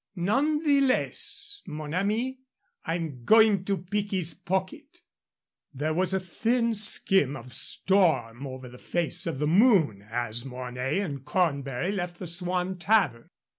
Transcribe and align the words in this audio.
"None 0.15 0.63
the 0.63 0.81
less, 0.81 1.61
mon 1.67 1.93
ami, 1.93 2.39
I'm 2.85 3.23
going 3.23 3.63
to 3.65 3.77
pick 3.77 4.09
his 4.09 4.33
pocket!" 4.33 5.01
There 5.75 5.93
was 5.93 6.11
a 6.15 6.19
thin 6.19 6.73
skim 6.73 7.37
of 7.37 7.53
storm 7.53 8.47
over 8.47 8.67
the 8.67 8.79
face 8.79 9.27
of 9.27 9.37
the 9.37 9.45
moon 9.45 10.03
as 10.09 10.43
Mornay 10.43 11.01
and 11.01 11.23
Cornbury 11.23 11.91
left 11.91 12.17
the 12.17 12.25
Swan 12.25 12.79
Tavern. 12.79 13.27